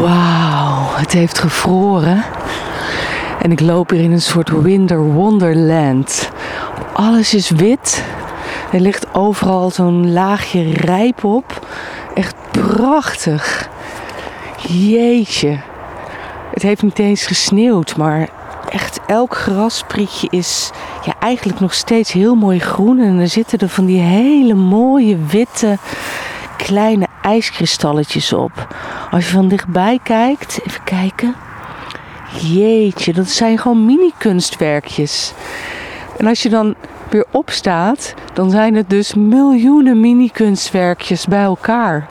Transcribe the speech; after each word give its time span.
Wauw, 0.00 0.86
het 0.94 1.12
heeft 1.12 1.38
gevroren. 1.38 2.24
En 3.40 3.52
ik 3.52 3.60
loop 3.60 3.90
hier 3.90 4.00
in 4.00 4.12
een 4.12 4.20
soort 4.20 4.48
winter 4.48 5.02
wonderland. 5.02 6.30
Alles 6.92 7.34
is 7.34 7.50
wit. 7.50 8.04
Er 8.72 8.80
ligt 8.80 9.14
overal 9.14 9.70
zo'n 9.70 10.12
laagje 10.12 10.72
rijp 10.72 11.24
op. 11.24 11.66
Echt 12.14 12.34
prachtig. 12.50 13.68
Jeetje. 14.68 15.58
Het 16.54 16.62
heeft 16.62 16.82
niet 16.82 16.98
eens 16.98 17.26
gesneeuwd, 17.26 17.96
maar 17.96 18.28
echt 18.72 19.00
elk 19.06 19.36
grasprietje 19.36 20.28
is 20.30 20.70
ja, 21.04 21.14
eigenlijk 21.18 21.60
nog 21.60 21.74
steeds 21.74 22.12
heel 22.12 22.34
mooi 22.34 22.58
groen. 22.58 22.98
En 22.98 23.18
er 23.18 23.28
zitten 23.28 23.58
er 23.58 23.68
van 23.68 23.84
die 23.86 24.00
hele 24.00 24.54
mooie 24.54 25.16
witte 25.26 25.78
kleine 26.56 27.06
ijskristalletjes 27.22 28.32
op. 28.32 28.76
Als 29.10 29.24
je 29.24 29.32
van 29.32 29.48
dichtbij 29.48 30.00
kijkt, 30.02 30.60
even 30.66 30.84
kijken. 30.84 31.34
Jeetje, 32.40 33.12
dat 33.12 33.28
zijn 33.28 33.58
gewoon 33.58 33.84
mini 33.84 34.12
kunstwerkjes. 34.18 35.32
En 36.18 36.26
als 36.26 36.42
je 36.42 36.48
dan 36.48 36.74
weer 37.10 37.26
opstaat, 37.30 38.14
dan 38.32 38.50
zijn 38.50 38.74
het 38.74 38.90
dus 38.90 39.14
miljoenen 39.14 40.00
mini 40.00 40.30
kunstwerkjes 40.30 41.26
bij 41.26 41.42
elkaar. 41.42 42.08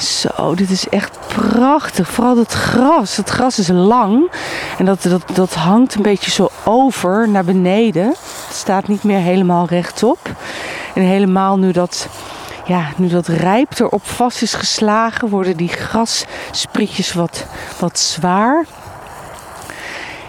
Zo, 0.00 0.54
dit 0.54 0.70
is 0.70 0.88
echt 0.88 1.18
prachtig. 1.26 2.08
Vooral 2.08 2.36
het 2.36 2.52
gras. 2.52 3.16
Het 3.16 3.28
gras 3.28 3.58
is 3.58 3.68
lang 3.68 4.30
en 4.78 4.84
dat, 4.84 5.02
dat, 5.02 5.22
dat 5.32 5.54
hangt 5.54 5.94
een 5.94 6.02
beetje 6.02 6.30
zo 6.30 6.48
over 6.64 7.28
naar 7.28 7.44
beneden. 7.44 8.06
Het 8.06 8.56
staat 8.56 8.88
niet 8.88 9.02
meer 9.02 9.18
helemaal 9.18 9.66
rechtop. 9.66 10.18
En 10.94 11.02
helemaal 11.02 11.58
nu 11.58 11.72
dat, 11.72 12.08
ja, 12.64 12.88
nu 12.96 13.08
dat 13.08 13.26
rijp 13.26 13.78
erop 13.78 14.06
vast 14.06 14.42
is 14.42 14.54
geslagen, 14.54 15.28
worden 15.28 15.56
die 15.56 15.68
grassprietjes 15.68 17.12
wat, 17.12 17.46
wat 17.78 17.98
zwaar. 17.98 18.66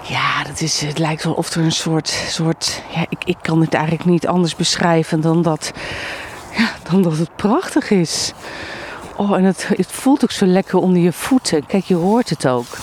Ja, 0.01 0.43
dat 0.43 0.61
is, 0.61 0.81
het 0.81 0.97
lijkt 0.97 1.23
wel 1.23 1.33
of 1.33 1.51
er 1.51 1.61
een 1.61 1.71
soort. 1.71 2.07
soort 2.07 2.83
ja, 2.93 3.05
ik, 3.09 3.23
ik 3.23 3.37
kan 3.41 3.61
het 3.61 3.73
eigenlijk 3.73 4.05
niet 4.05 4.27
anders 4.27 4.55
beschrijven 4.55 5.21
dan 5.21 5.41
dat, 5.41 5.71
ja, 6.57 6.69
dan 6.89 7.01
dat 7.01 7.17
het 7.17 7.35
prachtig 7.35 7.91
is. 7.91 8.33
Oh, 9.19 9.37
en 9.37 9.43
het, 9.43 9.67
voelt 9.87 10.23
ook 10.23 10.31
zo 10.31 10.45
lekker 10.45 10.79
onder 10.79 11.01
je 11.01 11.11
voeten. 11.11 11.65
Kijk, 11.65 11.83
je 11.83 11.95
hoort 11.95 12.29
het 12.29 12.47
ook. 12.47 12.77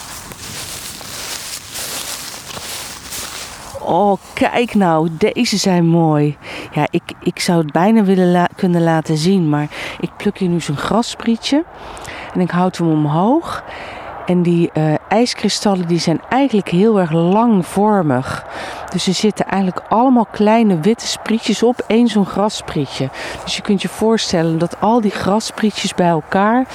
Oh, 3.80 4.18
kijk 4.32 4.74
nou, 4.74 5.08
deze 5.12 5.56
zijn 5.56 5.86
mooi. 5.86 6.36
Ja, 6.72 6.86
ik, 6.90 7.02
ik 7.20 7.40
zou 7.40 7.58
het 7.58 7.72
bijna 7.72 8.04
willen 8.04 8.48
kunnen 8.56 8.82
laten 8.82 9.16
zien, 9.16 9.48
maar 9.48 9.68
ik 10.00 10.10
pluk 10.16 10.38
hier 10.38 10.48
nu 10.48 10.60
zo'n 10.60 10.76
grassprietje 10.76 11.64
en 12.34 12.40
ik 12.40 12.50
houd 12.50 12.76
hem 12.76 12.90
omhoog. 12.90 13.64
En 14.26 14.42
die 14.42 14.70
uh, 14.74 14.94
ijskristallen 15.08 15.86
die 15.86 15.98
zijn 15.98 16.20
eigenlijk 16.28 16.68
heel 16.68 17.00
erg 17.00 17.12
langvormig. 17.12 18.44
Dus 18.90 19.06
er 19.06 19.14
zitten 19.14 19.46
eigenlijk 19.46 19.86
allemaal 19.88 20.26
kleine 20.30 20.80
witte 20.80 21.06
sprietjes 21.06 21.62
op 21.62 21.84
één 21.86 22.08
zo'n 22.08 22.26
grassprietje. 22.26 23.08
Dus 23.44 23.56
je 23.56 23.62
kunt 23.62 23.82
je 23.82 23.88
voorstellen 23.88 24.58
dat 24.58 24.80
al 24.80 25.00
die 25.00 25.10
grassprietjes 25.10 25.94
bij 25.94 26.08
elkaar 26.08 26.66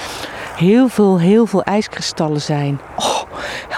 heel 0.56 0.88
veel, 0.88 1.18
heel 1.18 1.46
veel 1.46 1.62
ijskristallen 1.62 2.40
zijn. 2.40 2.80
Oh, 2.96 3.22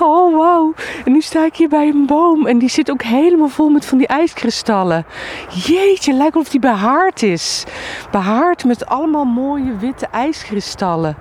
oh 0.01 0.37
wauw. 0.37 0.75
En 1.05 1.13
nu 1.13 1.21
sta 1.21 1.45
ik 1.45 1.57
hier 1.57 1.69
bij 1.69 1.89
een 1.89 2.07
boom 2.07 2.47
en 2.47 2.59
die 2.59 2.69
zit 2.69 2.91
ook 2.91 3.03
helemaal 3.03 3.49
vol 3.49 3.69
met 3.69 3.87
van 3.87 3.99
die 3.99 4.07
ijskristallen. 4.07 5.07
Jeetje, 5.49 6.13
lijkt 6.13 6.37
of 6.37 6.49
die 6.49 6.61
behaard 6.61 7.23
is. 7.23 7.65
Behaard 8.11 8.65
met 8.65 8.87
allemaal 8.87 9.25
mooie 9.25 9.77
witte 9.77 10.07
ijskristallen. 10.07 11.17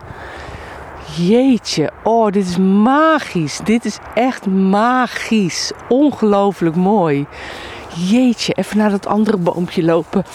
Jeetje, 1.15 1.91
oh, 2.03 2.31
dit 2.31 2.47
is 2.47 2.57
magisch. 2.57 3.59
Dit 3.63 3.85
is 3.85 3.97
echt 4.13 4.45
magisch. 4.45 5.71
Ongelooflijk 5.89 6.75
mooi. 6.75 7.25
Jeetje, 7.95 8.53
even 8.53 8.77
naar 8.77 8.89
dat 8.89 9.05
andere 9.05 9.37
boompje 9.37 9.83
lopen. 9.83 10.25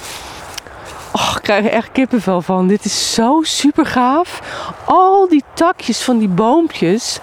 Oh, 1.12 1.33
ik 1.37 1.43
krijg 1.43 1.65
er 1.65 1.71
echt 1.71 1.93
kippenvel 1.93 2.43
van. 2.43 2.66
Dit 2.66 2.84
is 2.84 3.15
zo 3.15 3.41
super 3.43 3.87
gaaf. 3.87 4.43
Al 4.84 5.28
die 5.28 5.44
takjes 5.55 6.03
van 6.03 6.19
die 6.19 6.28
boompjes, 6.28 7.19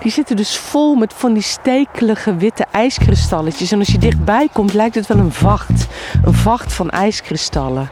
die 0.00 0.10
zitten 0.10 0.36
dus 0.36 0.56
vol 0.56 0.94
met 0.94 1.12
van 1.16 1.32
die 1.32 1.42
stekelige 1.42 2.36
witte 2.36 2.66
ijskristalletjes. 2.70 3.72
En 3.72 3.78
als 3.78 3.88
je 3.88 3.98
dichtbij 3.98 4.48
komt, 4.52 4.72
lijkt 4.72 4.94
het 4.94 5.06
wel 5.06 5.18
een 5.18 5.32
vacht. 5.32 5.86
Een 6.24 6.34
vacht 6.34 6.72
van 6.72 6.90
ijskristallen. 6.90 7.90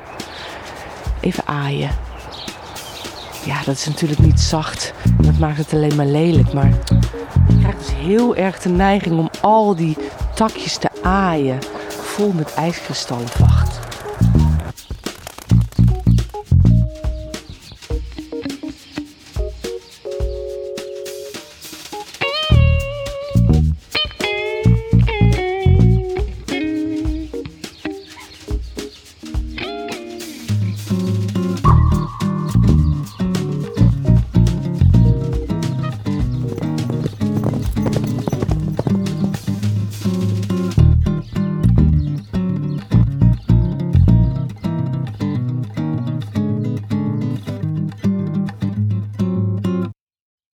Even 1.20 1.46
aaien. 1.46 2.07
Ja, 3.48 3.62
dat 3.64 3.75
is 3.75 3.86
natuurlijk 3.86 4.20
niet 4.20 4.41
zacht. 4.41 4.92
Dat 5.20 5.38
maakt 5.38 5.56
het 5.56 5.72
alleen 5.72 5.97
maar 5.97 6.06
lelijk. 6.06 6.53
Maar 6.53 6.69
ik 7.48 7.59
krijg 7.59 7.76
dus 7.76 7.94
heel 7.94 8.36
erg 8.36 8.59
de 8.59 8.69
neiging 8.69 9.19
om 9.19 9.31
al 9.41 9.76
die 9.76 9.97
takjes 10.34 10.76
te 10.76 10.88
aaien. 11.03 11.58
Vol 11.88 12.32
met 12.32 12.54
ijskristallen 12.54 13.28
vast. 13.28 13.47